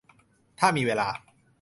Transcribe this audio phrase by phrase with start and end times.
[0.59, 1.07] ถ้ามีเวลา